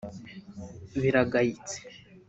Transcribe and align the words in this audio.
biragayitse 1.01 1.77